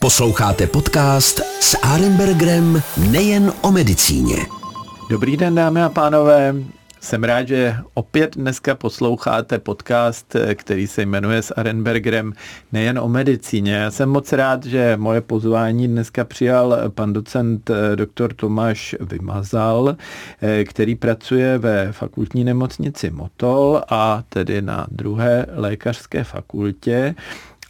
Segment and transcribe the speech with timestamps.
[0.00, 4.36] Posloucháte podcast s Arenbergerem nejen o medicíně.
[5.10, 6.54] Dobrý den, dámy a pánové.
[7.00, 12.32] Jsem rád, že opět dneska posloucháte podcast, který se jmenuje s Arenbergerem
[12.72, 13.74] nejen o medicíně.
[13.74, 18.34] Já jsem moc rád, že moje pozvání dneska přijal pan docent eh, dr.
[18.36, 19.96] Tomáš Vymazal,
[20.42, 27.14] eh, který pracuje ve fakultní nemocnici Motol a tedy na druhé lékařské fakultě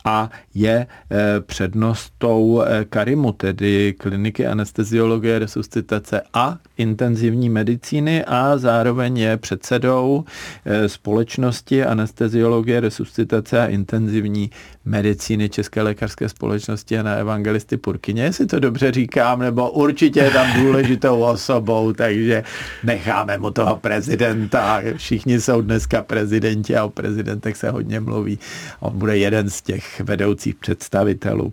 [0.05, 9.19] a je eh, přednostou eh, Karimu, tedy kliniky anesteziologie, resuscitace a intenzivní medicíny a zároveň
[9.19, 10.25] je předsedou
[10.65, 14.51] eh, společnosti anesteziologie, resuscitace a intenzivní
[14.85, 20.31] medicíny České lékařské společnosti a na evangelisty Purkyně, jestli to dobře říkám, nebo určitě je
[20.31, 22.45] tam důležitou osobou, takže
[22.85, 24.83] necháme mu toho prezidenta.
[24.97, 28.39] Všichni jsou dneska prezidenti a o prezidentech se hodně mluví.
[28.81, 31.53] On bude jeden z těch vedoucích představitelů.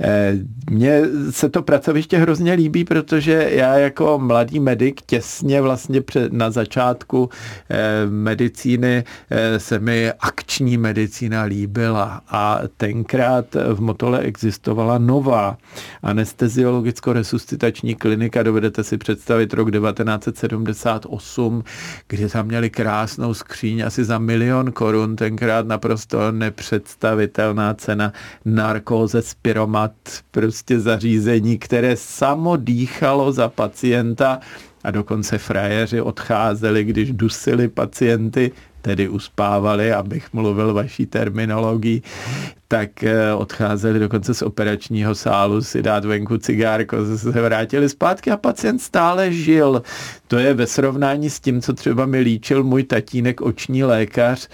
[0.00, 0.34] Eh,
[0.70, 7.30] mně se to pracoviště hrozně líbí, protože já jako mladý medic těsně vlastně na začátku
[7.70, 15.56] eh, medicíny eh, se mi akční medicína líbila a tenkrát v Motole existovala nová
[16.02, 21.64] anesteziologicko-resuscitační klinika, dovedete si představit rok 1978,
[22.08, 28.12] kde tam měli krásnou skříň asi za milion korun, tenkrát naprosto nepředstavitelná cena
[28.44, 29.92] narkóze, spiromat,
[30.30, 34.40] prostě zařízení, které samo dýchalo za pacienta
[34.84, 38.52] a dokonce frajeři odcházeli, když dusili pacienty
[38.84, 42.02] tedy uspávali, abych mluvil vaší terminologií,
[42.68, 48.36] tak eh, odcházeli dokonce z operačního sálu si dát venku cigárko, se vrátili zpátky a
[48.36, 49.82] pacient stále žil.
[50.28, 54.48] To je ve srovnání s tím, co třeba mi líčil můj tatínek, oční lékař,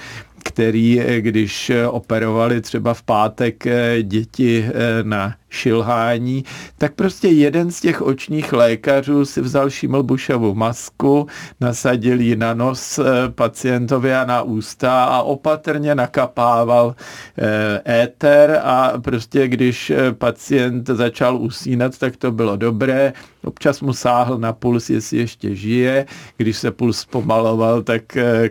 [0.45, 3.65] který, eh, když eh, operovali třeba v pátek
[4.03, 4.67] děti
[5.03, 6.45] na šilhání,
[6.79, 11.27] tak prostě jeden z těch očních lékařů si vzal Šimlbušovu masku,
[11.61, 16.95] nasadil ji na nos eh, pacientovi a na ústa a opatrně nakapával
[17.39, 23.13] eh, éter a prostě když eh, pacient začal usínat, tak to bylo dobré.
[23.45, 26.07] Občas mu sáhl na puls, jestli ještě žije.
[26.37, 28.03] Když se puls pomaloval, tak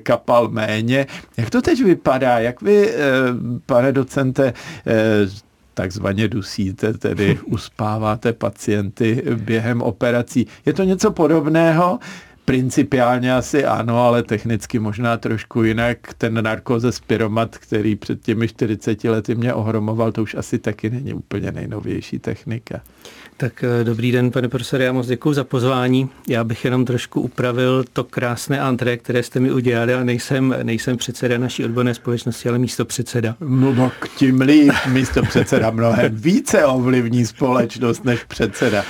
[0.04, 1.08] kapal méně.
[1.38, 2.40] Jak to teď vypadá?
[2.40, 2.94] Jak vy,
[3.66, 4.54] pane docente,
[5.80, 10.48] takzvaně dusíte, tedy uspáváte pacienty během operací.
[10.66, 12.00] Je to něco podobného?
[12.46, 15.98] Principiálně asi ano, ale technicky možná trošku jinak.
[16.18, 21.14] Ten narkoze spiromat, který před těmi 40 lety mě ohromoval, to už asi taky není
[21.14, 22.82] úplně nejnovější technika.
[23.38, 26.10] Tak eh, dobrý den, pane profesore, já moc děkuji za pozvání.
[26.28, 30.98] Já bych jenom trošku upravil to krásné antré, které jste mi udělali, ale nejsem, nejsem
[30.98, 33.36] předseda naší odborné společnosti, ale místo předseda.
[33.40, 38.84] No, no tím líp, místo předseda mnohem více ovlivní společnost než předseda.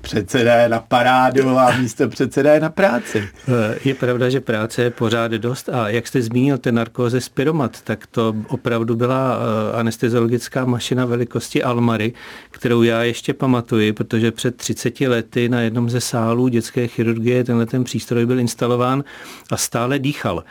[0.00, 3.28] Předseda je na parádu a místo předseda je na práci.
[3.48, 7.82] Eh, je pravda, že práce je pořád dost a jak jste zmínil ten narkóze spiromat,
[7.82, 12.12] tak to opravdu byla eh, anesteziologická mašina velikosti Almary,
[12.50, 17.44] kterou já ještě pamatuju pamatuji, protože před 30 lety na jednom ze sálů dětské chirurgie
[17.44, 19.04] tenhle ten přístroj byl instalován
[19.50, 20.44] a stále dýchal.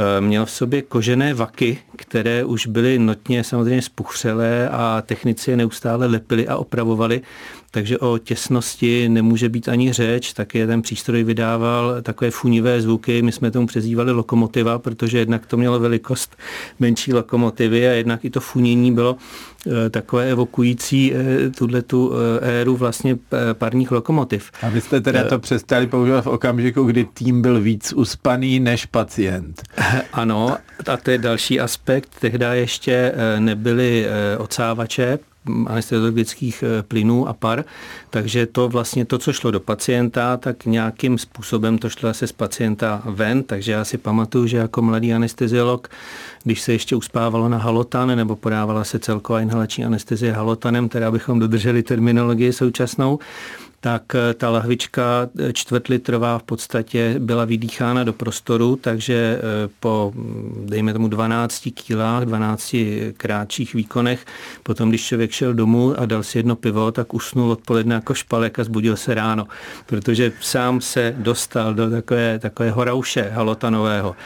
[0.00, 5.56] Eh, měl v sobě kožené vaky, které už byly notně samozřejmě spuchřelé a technici je
[5.56, 7.20] neustále lepili a opravovali,
[7.70, 13.32] takže o těsnosti nemůže být ani řeč, také ten přístroj vydával takové funivé zvuky, my
[13.32, 16.36] jsme tomu přezývali lokomotiva, protože jednak to mělo velikost
[16.78, 19.16] menší lokomotivy a jednak i to funění bylo
[19.66, 23.18] eh, takové evokující eh, tuhle tu éru vlastně
[23.52, 24.50] parních lokomotiv.
[24.62, 28.86] A vy jste teda to přestali používat v okamžiku, kdy tým byl víc uspaný než
[28.86, 29.62] pacient.
[30.12, 30.56] Ano,
[30.86, 32.08] a to je další aspekt.
[32.20, 35.18] Tehdy ještě eh, nebyly eh, odsávače,
[35.66, 37.64] anesteziologických eh, plynů a par,
[38.10, 42.32] takže to vlastně to, co šlo do pacienta, tak nějakým způsobem to šlo zase z
[42.32, 45.88] pacienta ven, takže já si pamatuju, že jako mladý anesteziolog,
[46.44, 51.38] když se ještě uspávalo na halotan nebo podávala se celková inhalační anestezie halotanem, teda abychom
[51.38, 53.18] dodrželi terminologii současnou,
[53.80, 60.12] tak eh, ta lahvička eh, čtvrtlitrová v podstatě byla vydýchána do prostoru, takže eh, po,
[60.64, 62.76] dejme tomu, 12 kilách, 12
[63.16, 64.26] krátších výkonech,
[64.62, 68.58] potom, když člověk šel domů a dal si jedno pivo, tak usnul odpoledne jako špalek
[68.58, 69.48] a zbudil se ráno,
[69.86, 74.16] protože sám se dostal do takové, takové horauše halotanového.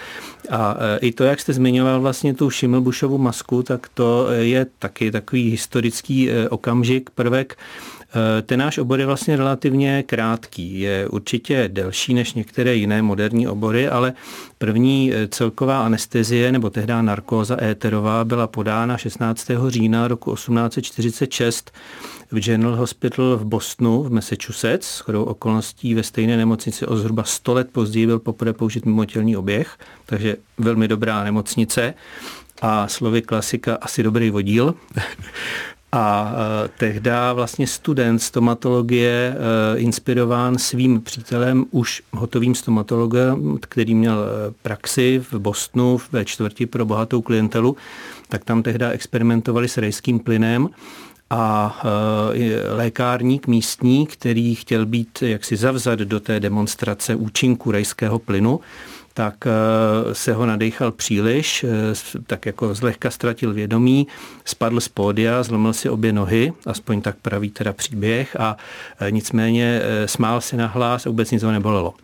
[0.50, 5.50] A i to, jak jste zmiňoval vlastně tu Šimlbušovu masku, tak to je taky takový
[5.50, 7.56] historický okamžik, prvek,
[8.46, 10.80] Ten náš obor je vlastně relativně krátký.
[10.80, 14.12] Je určitě delší než některé jiné moderní obory, ale
[14.58, 19.50] první celková anestezie nebo tehdy narkóza éterová byla podána 16.
[19.68, 21.72] října roku 1846
[22.30, 24.88] v General Hospital v Bostonu v Massachusetts.
[24.88, 29.36] S chodou okolností ve stejné nemocnici o zhruba 100 let později byl poprvé použit mimotělní
[29.36, 31.94] oběh, takže velmi dobrá nemocnice
[32.62, 34.74] a slovy klasika asi dobrý vodíl.
[35.96, 36.32] A
[36.64, 44.52] e, tehdy vlastně student stomatologie e, inspirován svým přítelem, už hotovým stomatologem, který měl e,
[44.62, 47.76] praxi v Bostonu ve čtvrti pro bohatou klientelu,
[48.28, 50.68] tak tam tehdy experimentovali s rejským plynem.
[51.30, 51.80] A
[52.70, 58.60] lékárník místní, který chtěl být jaksi zavzat do té demonstrace účinku rejského plynu,
[59.14, 61.68] tak eh, se ho nadechal příliš, eh,
[62.26, 64.06] tak jako zlehka ztratil vědomí,
[64.44, 68.56] spadl z pódia, zlomil si obě nohy, aspoň tak praví teda příběh a
[69.00, 71.94] eh, nicméně smál se na hlas a vůbec nic ho nebolelo.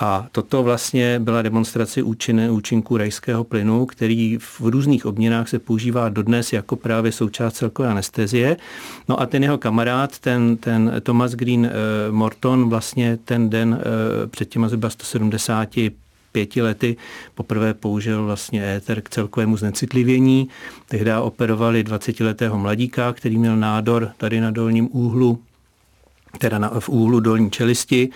[0.00, 6.08] A toto vlastně byla demonstrace účinné účinku rajského plynu, který v různých obměnách se používá
[6.08, 8.56] dodnes jako právě součást celkové anestezie.
[9.08, 11.70] No a ten jeho kamarád, ten, ten Thomas Green
[12.10, 13.80] Morton, vlastně ten den
[14.30, 15.68] před těma zhruba 170
[16.34, 16.96] pěti lety
[17.34, 20.48] poprvé použil vlastně éter k celkovému znecitlivění.
[20.88, 25.38] Tehdy operovali 20-letého mladíka, který měl nádor tady na dolním úhlu,
[26.38, 28.08] teda na, v úhlu dolní čelisti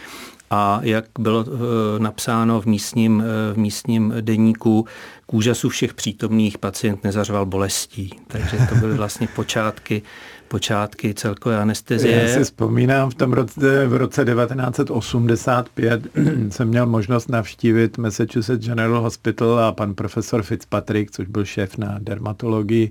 [0.50, 4.86] a jak bylo e, napsáno v místním, e, v místním deníku,
[5.30, 8.10] k úžasu všech přítomných pacient nezařval bolestí.
[8.26, 10.02] Takže to byly vlastně počátky
[10.48, 12.22] počátky celkové anestezie.
[12.22, 16.06] Já si vzpomínám, v tom roce, v roce 1985
[16.50, 21.96] jsem měl možnost navštívit Massachusetts General Hospital a pan profesor Fitzpatrick, což byl šéf na
[21.98, 22.90] dermatologii,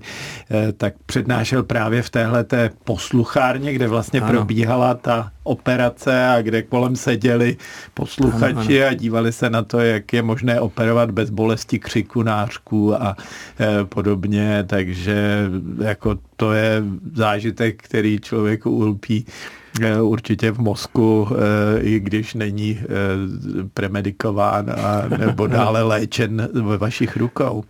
[0.50, 4.30] eh, tak přednášel právě v téhle té posluchárně, kde vlastně ano.
[4.30, 7.56] probíhala ta operace a kde kolem seděli
[7.94, 8.90] posluchači ano, ano.
[8.90, 13.16] a dívali se na to, jak je možné operovat bez bolesti křiku, nářků a
[13.60, 15.50] e, podobně, takže
[15.82, 16.82] jako to je
[17.14, 19.26] zážitek, který člověku ulpí
[19.80, 22.80] e, určitě v mozku, e, i když není
[23.74, 27.64] premedikován a, nebo dále léčen ve vašich rukou.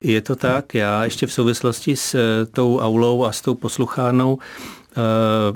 [0.00, 0.74] Je to tak.
[0.74, 2.16] Já ještě v souvislosti s
[2.52, 4.85] tou aulou a s tou posluchárnou Eh,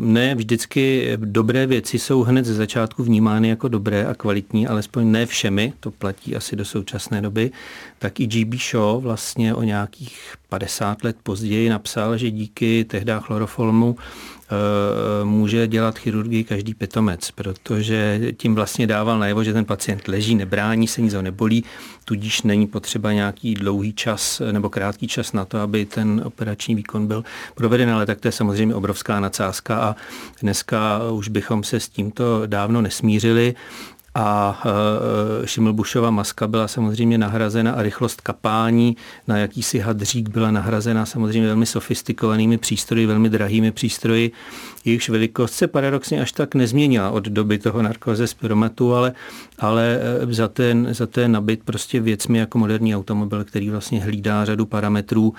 [0.00, 5.26] ne vždycky dobré věci jsou hned ze začátku vnímány jako dobré a kvalitní, alespoň ne
[5.26, 7.50] všemi, to platí asi do současné doby,
[7.98, 8.56] tak i G.B.
[8.56, 14.39] Shaw vlastně o nějakých 50 let později napsal, že díky tehdy chloroformu Eh,
[15.24, 20.88] může dělat chirurgii každý pitomec, protože tím vlastně dával najevo, že ten pacient leží, nebrání
[20.88, 21.64] se, nic ho nebolí,
[22.04, 27.06] tudíž není potřeba nějaký dlouhý čas nebo krátký čas na to, aby ten operační výkon
[27.06, 27.24] byl
[27.54, 29.96] proveden, ale tak to je samozřejmě obrovská nadsázka a
[30.42, 33.54] dneska už bychom se s tímto dávno nesmířili
[34.14, 34.60] a
[35.42, 38.96] e, Šimlbušova maska byla samozřejmě nahrazena a rychlost kapání
[39.28, 44.32] na jakýsi hadřík byla nahrazena samozřejmě velmi sofistikovanými přístroji, velmi drahými přístroji.
[44.84, 49.12] Jejichž velikost se paradoxně až tak nezměnila od doby toho narkoze spiromatu, ale,
[49.58, 54.44] ale e, za ten, za ten nabit prostě věcmi jako moderní automobil, který vlastně hlídá
[54.44, 55.34] řadu parametrů,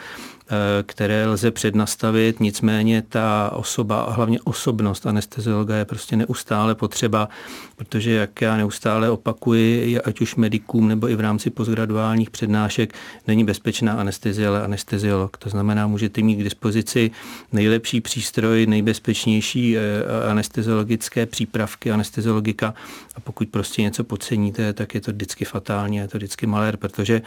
[0.84, 7.30] které lze přednastavit, nicméně ta osoba a hlavně osobnost anesteziologa je prostě neustále potřeba,
[7.76, 12.94] protože jak já neustále opakuji, ať už medikům nebo i v rámci postgraduálních přednášek,
[13.28, 15.38] není bezpečná anestezie, ale anesteziolog.
[15.38, 17.12] To znamená, můžete mít k dispozici
[17.52, 19.82] nejlepší přístroj, nejbezpečnější eh,
[20.30, 22.74] anesteziologické přípravky, anesteziologika
[23.16, 27.22] a pokud prostě něco podceníte, tak je to vždycky fatální, je to vždycky malér, protože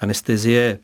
[0.00, 0.78] anestezie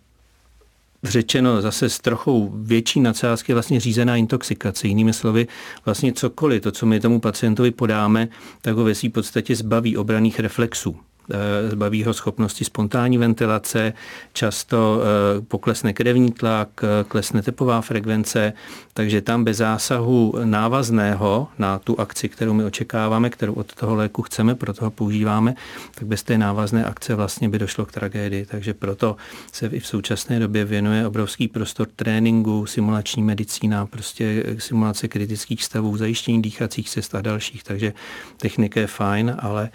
[1.03, 4.89] řečeno zase s trochou větší nadsázky vlastně řízená intoxikace.
[4.89, 5.47] Jinými slovy,
[5.85, 8.29] vlastně cokoliv, to, co my tomu pacientovi podáme,
[8.63, 10.97] tak ho ve podstatě zbaví obraných reflexů.
[11.31, 13.93] Eh, zbaví ho schopnosti spontánní ventilace,
[14.33, 18.53] často eh, poklesne krevní tlak, eh, klesne tepová frekvence,
[18.95, 24.23] takže tam bez zásahu návazného na tu akci, kterou my očekáváme, kterou od toho léku
[24.23, 25.55] chceme, proto ho používáme,
[25.95, 28.47] tak bez té návazné akce vlastně by došlo k tragédii.
[28.47, 29.17] Takže proto
[29.53, 35.97] se i v současné době věnuje obrovský prostor tréninku, simulační medicína, prostě simulace kritických stavů,
[35.97, 37.65] zajištění dýchacích cest a dalších.
[37.65, 37.93] Takže
[38.37, 39.71] technika je fajn, ale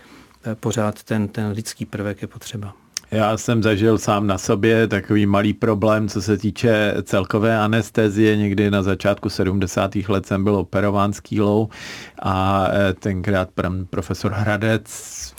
[0.59, 2.73] pořád ten, ten lidský prvek je potřeba.
[3.13, 8.37] Já jsem zažil sám na sobě takový malý problém, co se týče celkové anestezie.
[8.37, 9.95] Někdy na začátku 70.
[9.95, 11.69] let jsem byl operován s kýlou
[12.21, 14.83] a eh, tenkrát pan profesor Hradec,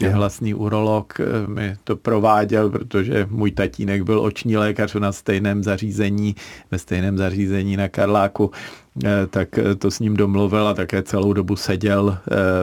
[0.01, 6.37] věhlasný urolog, eh, mi to prováděl, protože můj tatínek byl oční lékař na stejném zařízení,
[6.71, 8.51] ve stejném zařízení na Karláku
[9.31, 12.19] tak to s ním domluvil a také celou dobu seděl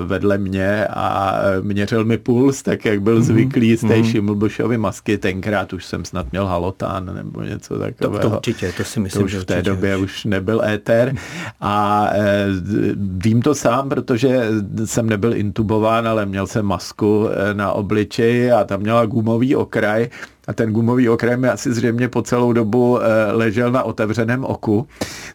[0.05, 3.23] vedle mě a měřil mi puls, tak jak byl mhm.
[3.23, 4.11] zvyklý z té mm-hmm.
[4.11, 5.17] Šimlbušovy masky.
[5.17, 8.19] Tenkrát už jsem snad měl halotán nebo něco takového.
[8.19, 10.03] To, to určitě, to si myslím, to už v té době už.
[10.03, 11.15] už nebyl éter.
[11.61, 12.09] A
[12.95, 14.41] vím to sám, protože
[14.85, 20.09] jsem nebyl intubován, ale měl jsem masku na obličeji a tam měla gumový okraj
[20.49, 24.87] a ten gumový okraj mi asi zřejmě po celou dobu eh, ležel na otevřeném oku,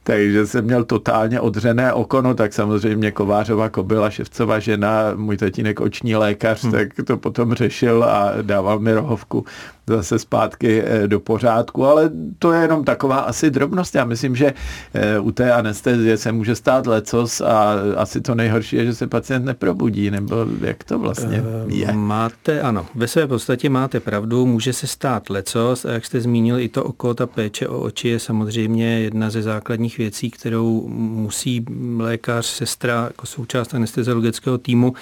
[0.03, 5.81] takže jsem měl totálně odřené oko, no tak samozřejmě Kovářova kobila, Ševcova žena, můj tatínek
[5.81, 6.73] oční lékař, hmm.
[6.73, 9.45] tak to potom řešil a dával mi rohovku
[9.87, 13.95] zase zpátky eh, do pořádku, ale to je jenom taková asi drobnost.
[13.95, 14.55] Já myslím, že
[14.95, 19.07] eh, u té anestezie se může stát lecos a asi to nejhorší je, že se
[19.07, 21.93] pacient neprobudí, nebo jak to vlastně je.
[21.93, 26.59] Máte, ano, ve své podstatě máte pravdu, může se stát lecos a jak jste zmínil,
[26.59, 31.65] i to oko, ta péče o oči je samozřejmě jedna ze základních věcí, kterou musí
[31.99, 34.95] lékař, sestra jako součást anesteziologického týmu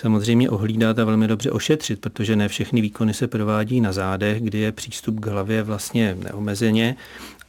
[0.00, 4.58] samozřejmě ohlídat a velmi dobře ošetřit, protože ne všechny výkony se provádí na zádech, kdy
[4.58, 6.96] je přístup k hlavě vlastně neomezeně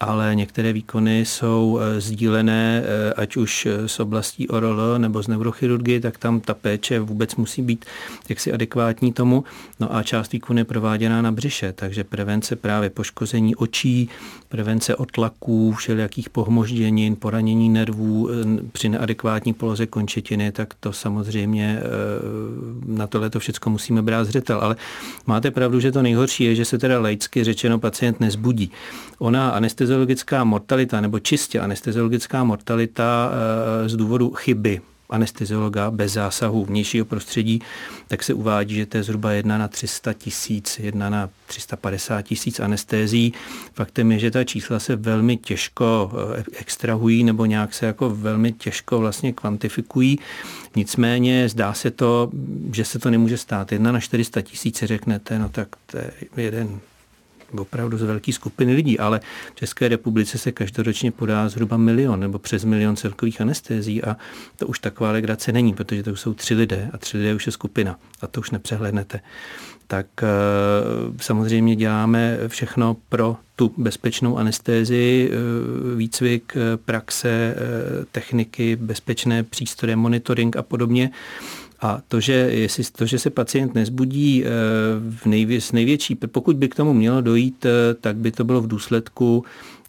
[0.01, 5.99] ale některé výkony jsou eh, sdílené, eh, ať už z oblastí ORL nebo z neurochirurgie,
[5.99, 7.85] tak tam ta péče vůbec musí být
[8.29, 9.43] jaksi adekvátní tomu.
[9.79, 14.09] No a část výkonu je prováděná na břiše, takže prevence právě poškození očí,
[14.49, 18.33] prevence otlaků, všelijakých pohmožděnin, poranění nervů eh,
[18.71, 21.81] při neadekvátní poloze končetiny, tak to samozřejmě
[22.85, 24.59] na tohle to všechno musíme brát zřetel.
[24.61, 24.75] Ale
[25.25, 28.71] máte pravdu, že to nejhorší je, že se teda laicky řečeno pacient nezbudí.
[29.19, 33.31] Ona anestezi anesteziologická mortalita nebo čistě anesteziologická mortalita
[33.85, 37.61] eh, z důvodu chyby anesteziologa bez zásahu vnějšího prostředí,
[38.07, 42.59] tak se uvádí, že to je zhruba 1 na 300 tisíc, 1 na 350 tisíc
[42.59, 43.33] anestézí.
[43.73, 48.51] Faktem je, že ta čísla se velmi těžko eh, extrahují nebo nějak se jako velmi
[48.51, 50.19] těžko vlastně kvantifikují.
[50.75, 52.31] Nicméně zdá se to,
[52.73, 53.71] že se to nemůže stát.
[53.71, 56.79] 1 na 400 tisíc řeknete, no tak to je jeden
[57.59, 59.19] opravdu z velké skupiny lidí, ale
[59.51, 64.17] v České republice se každoročně podá zhruba milion nebo přes milion celkových anestézí a
[64.57, 67.45] to už taková legrace není, protože to už jsou tři lidé a tři lidé už
[67.45, 69.19] je skupina a to už nepřehlednete.
[69.91, 70.27] Tak eh,
[71.21, 77.55] samozřejmě děláme všechno pro tu bezpečnou anestézii, eh, výcvik, eh, praxe,
[78.11, 81.11] techniky, bezpečné přístroje, monitoring a podobně.
[81.81, 84.49] A to, že, jestli, to, že se pacient nezbudí eh,
[85.09, 88.61] v nejvě, s největší, pokud by k tomu mělo dojít, eh, tak by to bylo
[88.61, 89.45] v důsledku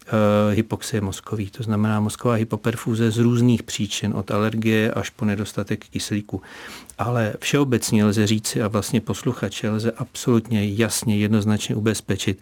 [0.07, 5.85] eh, hypoxie mozkový, to znamená mozková hypoperfuze z různých příčin, od alergie až po nedostatek
[5.85, 6.41] kyslíku.
[6.97, 12.41] Ale všeobecně lze říci a vlastně posluchače lze absolutně jasně jednoznačně ubezpečit,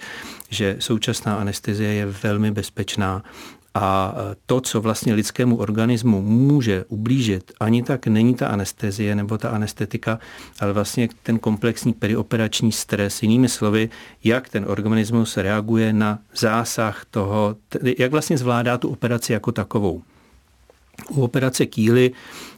[0.49, 3.23] že současná anestezie je velmi bezpečná
[3.73, 9.49] a to, co vlastně lidskému organismu může ublížit, ani tak není ta anestezie nebo ta
[9.49, 10.19] anestetika,
[10.59, 13.23] ale vlastně ten komplexní perioperační stres.
[13.23, 13.89] Jinými slovy,
[14.23, 17.55] jak ten organismus reaguje na zásah toho,
[17.97, 20.01] jak vlastně zvládá tu operaci jako takovou.
[21.09, 22.11] U operace kýly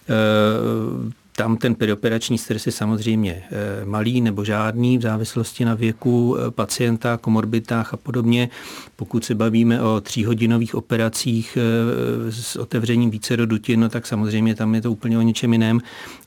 [0.09, 6.37] eh, tam ten perioperační stres je samozřejmě eh, malý nebo žádný v závislosti na věku
[6.37, 8.49] eh, pacienta, komorbitách a podobně.
[8.95, 14.55] Pokud se bavíme o tříhodinových operacích eh, s otevřením více do dutin, no tak samozřejmě
[14.55, 15.81] tam je to úplně o něčem jiném.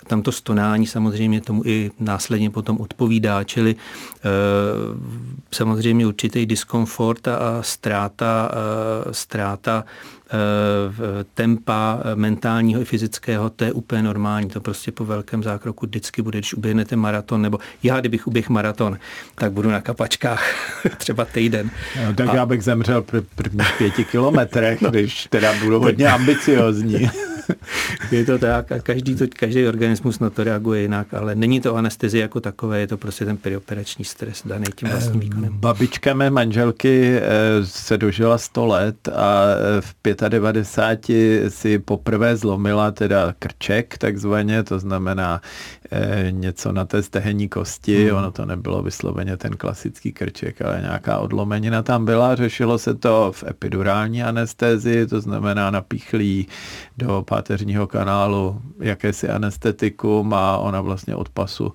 [0.07, 3.77] Tam to stonání samozřejmě tomu i následně potom odpovídá, čili
[5.53, 8.51] samozřejmě určitý diskomfort a ztráta,
[9.11, 9.85] ztráta
[11.35, 14.49] tempa mentálního i fyzického, to je úplně normální.
[14.49, 18.99] To prostě po velkém zákroku vždycky bude, když uběhnete maraton, nebo já, kdybych uběhl maraton,
[19.35, 20.45] tak budu na kapačkách
[20.97, 21.71] třeba týden.
[22.07, 22.35] No, tak a...
[22.35, 24.91] já bych zemřel v prvních pěti kilometrech, no.
[24.91, 27.11] když teda budu hodně ambiciozní.
[28.11, 31.77] je to tak a každý, to, každý organismus na to reaguje jinak, ale není to
[31.77, 35.53] anestezie jako takové, je to prostě ten perioperační stres daný tím vlastním výkonem.
[35.53, 37.23] Babička mé manželky eh,
[37.63, 39.45] se dožila 100 let a
[39.79, 45.41] eh, v 95 si poprvé zlomila teda krček takzvaně, to znamená
[45.91, 48.19] Eh, něco na té stehenní kosti, hmm.
[48.19, 53.33] ono to nebylo vysloveně ten klasický krček, ale nějaká odlomenina tam byla, řešilo se to
[53.33, 56.49] v epidurální anestézii, to znamená napíchlí
[56.99, 61.73] do páteřního kanálu jakési anestetikum a ona vlastně od pasu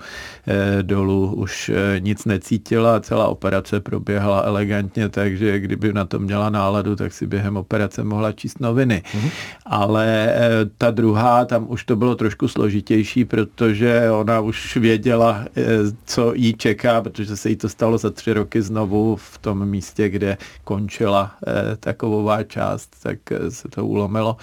[0.48, 6.50] eh, dolů už eh, nic necítila, celá operace proběhla elegantně, takže kdyby na to měla
[6.50, 9.04] náladu, tak si během operace mohla číst noviny.
[9.14, 9.30] Hmm.
[9.66, 10.36] Ale
[10.78, 15.64] ta druhá, tam už to bylo trošku složitější, protože ona už věděla, eh,
[16.06, 20.10] co jí čeká, protože se jí to stalo za tři roky znovu v tom místě,
[20.10, 24.38] kde končila eh, takovová část, tak eh, se to ulomilo.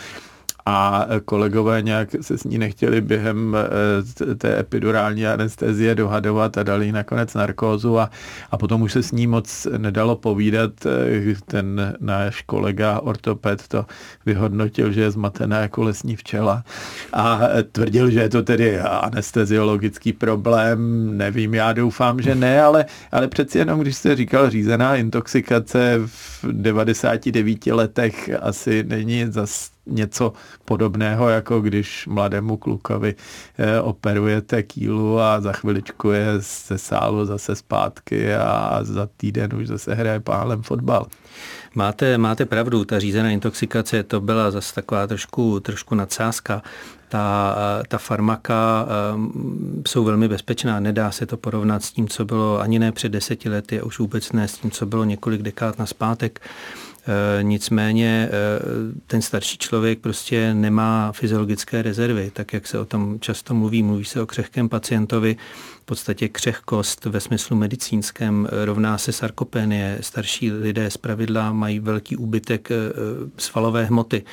[0.68, 6.92] A kolegové nějak se s ní nechtěli během eh, té epidurální anestezie dohadovat a dali
[6.92, 8.10] nakonec narkózu a,
[8.50, 10.70] a potom už se s ní moc nedalo povídat.
[10.86, 13.86] Eh, ten náš kolega ortoped to
[14.26, 16.64] vyhodnotil, že je zmatená jako lesní včela
[17.12, 17.40] a
[17.72, 20.78] tvrdil, že je to tedy anesteziologický problém.
[21.16, 26.44] Nevím, já doufám, že ne, ale, ale přeci jenom, když jste říkal řízená intoxikace v
[26.52, 30.32] 99 letech asi není zas něco
[30.64, 33.14] podobného, jako když mladému klukovi
[33.58, 39.66] eh, operujete kýlu a za chviličku je ze sálu zase zpátky a za týden už
[39.66, 41.06] zase hraje pálem fotbal.
[41.74, 46.62] Máte, máte pravdu, ta řízená intoxikace to byla zase taková trošku, trošku nadsázka.
[47.08, 47.56] Ta,
[47.88, 52.78] ta farmaka um, jsou velmi bezpečná, nedá se to porovnat s tím, co bylo ani
[52.78, 55.86] ne před deseti lety, a už vůbec ne s tím, co bylo několik dekád na
[55.86, 56.40] zpátek.
[57.08, 58.32] Eh, nicméně eh,
[59.06, 63.82] ten starší člověk prostě nemá fyziologické rezervy, tak jak se o tom často mluví.
[63.82, 65.36] Mluví se o křehkém pacientovi,
[65.88, 69.98] podstatě křehkost ve smyslu medicínském rovná se sarkopenie.
[70.00, 72.74] Starší lidé z pravidla mají velký úbytek eh,
[73.36, 74.24] svalové hmoty.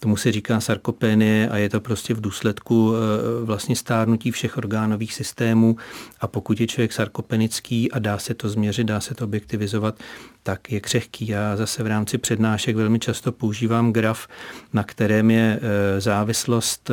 [0.00, 5.14] Tomu se říká sarkopenie a je to prostě v důsledku eh, vlastně stárnutí všech orgánových
[5.14, 5.76] systémů
[6.20, 9.98] a pokud je člověk sarkopenický a dá se to změřit, dá se to objektivizovat,
[10.42, 11.28] tak je křehký.
[11.28, 14.28] Já zase v rámci přednášek velmi často používám graf,
[14.72, 16.90] na kterém je eh, závislost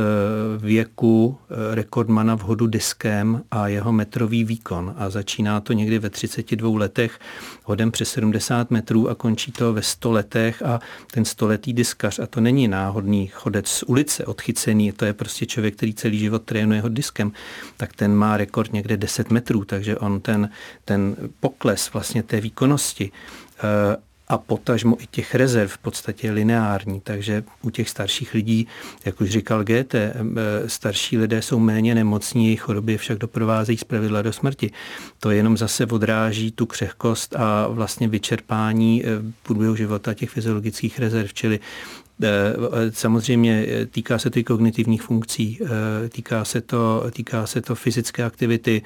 [0.57, 1.37] věku
[1.73, 7.19] rekordmana v hodu diskem a jeho metrový výkon a začíná to někdy ve 32 letech
[7.63, 10.79] hodem přes 70 metrů a končí to ve 100 letech a
[11.11, 15.75] ten stoletý diskař, a to není náhodný chodec z ulice odchycený, to je prostě člověk,
[15.75, 17.31] který celý život trénuje ho diskem,
[17.77, 20.49] tak ten má rekord někde 10 metrů, takže on ten,
[20.85, 23.11] ten pokles vlastně té výkonnosti
[23.57, 27.01] eh, a potažmo i těch rezerv v podstatě lineární.
[27.01, 28.67] Takže u těch starších lidí,
[29.05, 30.13] jak už říkal GT, eh,
[30.67, 34.71] starší lidé jsou méně nemocní, jejich choroby však doprovázejí z pravidla do smrti.
[35.19, 40.99] To jenom zase odráží tu křehkost a vlastně vyčerpání v eh, průběhu života těch fyziologických
[40.99, 41.59] rezerv, čili
[42.89, 47.75] samozřejmě eh, týká se to i kognitivních funkcí, eh, týká se to, týká se to
[47.75, 48.81] fyzické aktivity.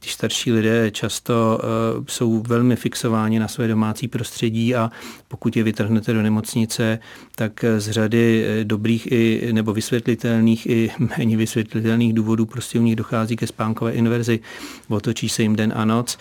[0.00, 1.60] Ti starší lidé často
[2.08, 4.90] jsou velmi fixováni na své domácí prostředí a
[5.28, 6.98] pokud je vytrhnete do nemocnice,
[7.34, 13.36] tak z řady dobrých i nebo vysvětlitelných i méně vysvětlitelných důvodů prostě u nich dochází
[13.36, 14.40] ke spánkové inverzi.
[14.88, 16.18] Otočí se jim den a noc,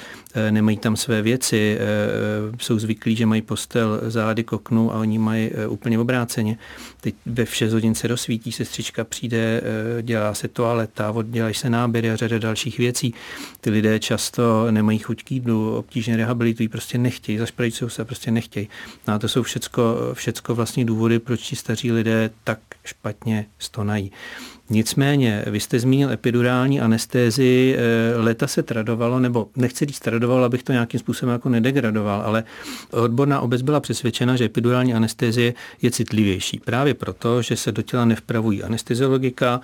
[0.49, 1.77] nemají tam své věci,
[2.59, 6.57] jsou zvyklí, že mají postel zády k oknu a oni mají úplně obráceně.
[7.01, 9.61] Teď ve 6 hodin se rozsvítí, sestřička přijde,
[9.97, 13.13] eh, dělá se toaleta, oddělají se náběry a řada dalších věcí.
[13.61, 18.67] Ty lidé často nemají chuť k jídlu, obtížně rehabilitují, prostě nechtějí, zašpracují se, prostě nechtějí.
[19.07, 24.11] No a to jsou všecko, všecko vlastně důvody, proč ti staří lidé tak špatně stonají.
[24.71, 30.63] Nicméně, vy jste zmínil epidurální anestézi, eh, leta se tradovalo, nebo nechci říct tradovalo, abych
[30.63, 32.43] to nějakým způsobem jako nedegradoval, ale
[32.91, 36.59] odborná obec byla přesvědčena, že epidurální anestézie je citlivější.
[36.65, 39.61] Právě proto, že se do těla nevpravují anesteziologika,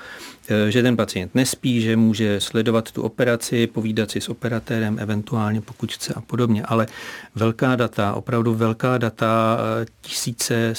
[0.70, 5.92] že ten pacient nespí, že může sledovat tu operaci, povídat si s operatérem, eventuálně pokud
[5.92, 6.64] chce a podobně.
[6.64, 6.88] Ale
[7.36, 10.74] velká data, opravdu velká data, eh, tisíce,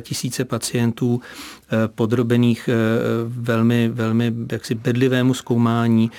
[0.00, 1.20] tisíce pacientů
[1.94, 2.68] podrobených
[3.26, 6.10] velmi, velmi jaksi bedlivému zkoumání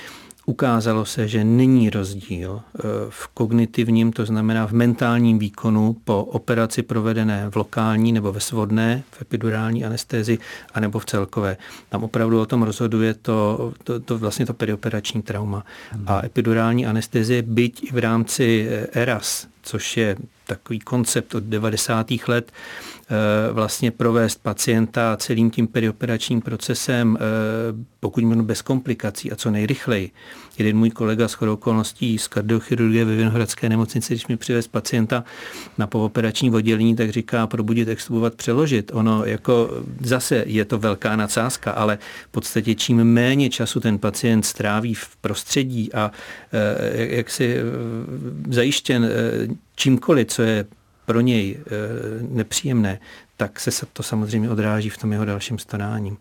[0.46, 6.82] ukázalo se, že není rozdíl eh, v kognitivním, to znamená v mentálním výkonu po operaci
[6.82, 10.38] provedené v lokální nebo ve svodné, v epidurální anestézi,
[10.74, 11.56] anebo v celkové.
[11.88, 15.64] Tam opravdu o tom rozhoduje to, to, to vlastně to perioperační trauma.
[15.90, 16.04] Hmm.
[16.06, 20.16] A epidurální anestézie, byť i v rámci ERAS, což je
[20.54, 22.28] takový koncept od 90.
[22.28, 22.52] let,
[23.12, 27.24] Eh, vlastně provést pacienta celým tím perioperačním procesem, eh,
[28.00, 30.10] pokud možno bez komplikací a co nejrychleji.
[30.58, 35.24] Jeden můj kolega chodou okolností z kardiochirurgie ve Vinohradské nemocnici, když mi přivez pacienta
[35.78, 38.90] na povoperační oddělení, tak říká probudit, extubovat, přeložit.
[38.94, 44.42] Ono jako zase je to velká nadsázka, ale v podstatě čím méně času ten pacient
[44.42, 46.10] stráví v prostředí a
[46.52, 47.56] eh, jak si
[48.50, 49.10] zajištěn
[49.74, 50.64] čímkoliv, co je
[51.06, 51.70] pro něj eh,
[52.28, 52.98] nepříjemné,
[53.36, 56.16] tak se to samozřejmě odráží v tom jeho dalším staráním.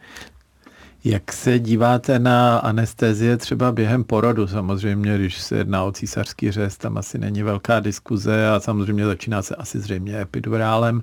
[1.03, 4.47] Jak se díváte na anestezie třeba během porodu?
[4.47, 9.41] Samozřejmě, když se jedná o císařský řez, tam asi není velká diskuze a samozřejmě začíná
[9.41, 11.01] se asi zřejmě epidurálem.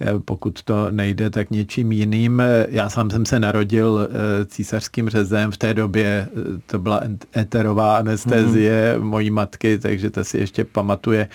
[0.00, 2.42] Eh, pokud to nejde, tak něčím jiným.
[2.68, 5.52] Já sám jsem se narodil eh, císařským řezem.
[5.52, 6.28] V té době
[6.66, 7.00] to byla
[7.32, 9.02] enterová anestezie mm-hmm.
[9.02, 11.28] mojí matky, takže to si ještě pamatuje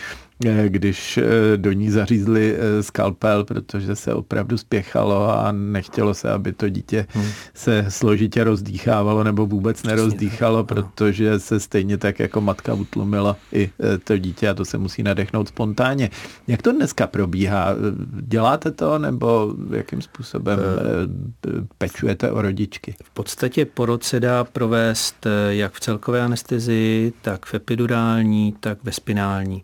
[0.68, 1.20] když
[1.56, 7.26] do ní zařízli skalpel, protože se opravdu spěchalo a nechtělo se, aby to dítě hmm.
[7.54, 13.70] se složitě rozdýchávalo nebo vůbec nerozdýchalo, protože se stejně tak jako matka utlumila i
[14.04, 16.10] to dítě a to se musí nadechnout spontánně.
[16.48, 17.76] Jak to dneska probíhá?
[18.22, 20.60] Děláte to nebo jakým způsobem
[21.78, 22.96] pečujete o rodičky?
[23.04, 28.92] V podstatě porod se dá provést jak v celkové anestezii, tak v epidurální, tak ve
[28.92, 29.64] spinální.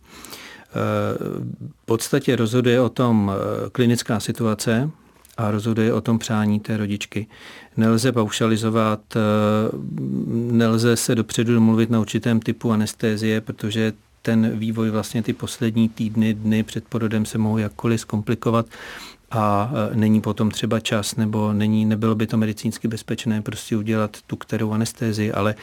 [1.81, 3.31] V podstatě rozhoduje o tom
[3.71, 4.89] klinická situace
[5.37, 7.27] a rozhoduje o tom přání té rodičky.
[7.77, 8.99] Nelze paušalizovat,
[10.31, 16.33] nelze se dopředu domluvit na určitém typu anestézie, protože ten vývoj vlastně ty poslední týdny,
[16.33, 18.65] dny před porodem se mohou jakkoliv zkomplikovat
[19.31, 24.17] a e, není potom třeba čas, nebo není, nebylo by to medicínsky bezpečné prostě udělat
[24.27, 25.55] tu kterou anestézii, ale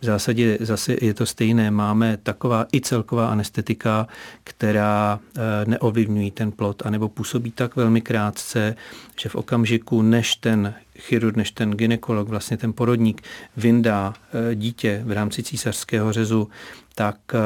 [0.00, 1.70] v zásadě zase je to stejné.
[1.70, 4.06] Máme taková i celková anestetika,
[4.44, 8.76] která e, neovlivňují ten plot, anebo působí tak velmi krátce,
[9.20, 13.22] že v okamžiku, než ten chirurg, než ten ginekolog, vlastně ten porodník
[13.56, 14.14] vyndá
[14.50, 16.48] e, dítě v rámci císařského řezu,
[16.98, 17.38] tak eh,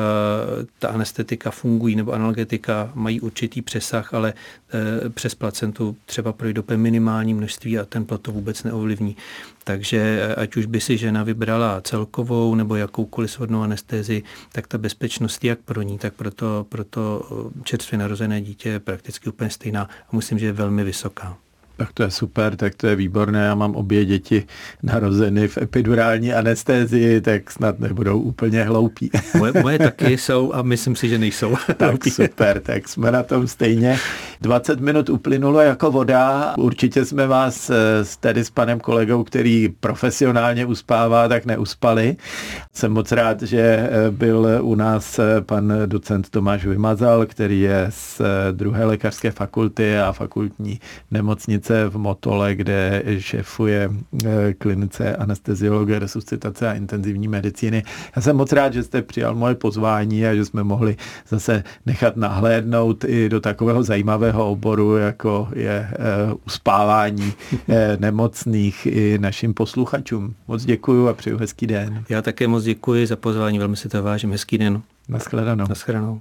[0.79, 7.35] ta anestetika fungují nebo analgetika mají určitý přesah, ale eh, přes placentu třeba projde minimální
[7.35, 9.17] množství a ten plot to vůbec neovlivní.
[9.65, 14.79] Takže eh, ať už by si žena vybrala celkovou nebo jakoukoliv svodnou anestézi, tak ta
[14.79, 17.23] bezpečnost jak pro ní, tak pro to, pro to
[17.65, 21.37] čerstvě narozené dítě je prakticky úplně stejná a myslím, že je velmi vysoká.
[21.81, 23.45] Tak to je super, tak to je výborné.
[23.45, 24.47] Já mám obě děti
[24.83, 29.11] narozeny v epidurální anestézii, tak snad nebudou úplně hloupí.
[29.39, 31.57] Moje, moje taky jsou a myslím si, že nejsou.
[31.77, 33.99] tak super, tak jsme na tom stejně.
[34.41, 36.55] 20 minut uplynulo jako voda.
[36.59, 37.75] Určitě jsme vás eh,
[38.21, 42.17] tedy s panem kolegou, který profesionálně uspává, tak neuspali.
[42.73, 47.87] Jsem moc rád, že eh, byl u nás eh, pan docent Tomáš Vymazal, který je
[47.89, 48.21] z
[48.53, 53.91] druhé lékařské fakulty a fakultní nemocnice klinice v Motole, kde šéfuje
[54.25, 57.83] eh, klinice anesteziologie, resuscitace a intenzivní medicíny.
[58.17, 60.97] Já jsem moc rád, že jste přijal moje pozvání a že jsme mohli
[61.29, 65.97] zase nechat nahlédnout i do takového zajímavého oboru, jako je eh,
[66.47, 67.33] uspávání
[67.69, 70.35] eh, nemocných i našim posluchačům.
[70.49, 72.05] Moc děkuji a přeju hezký den.
[72.09, 74.33] Já také moc děkuji za pozvání, velmi si to vážím.
[74.33, 74.83] Hezký den.
[75.09, 75.65] Naschledanou.
[75.69, 76.21] Naschledanou.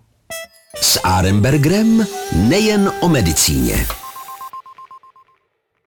[0.81, 2.05] S Arembergrem
[2.49, 3.85] nejen o medicíně.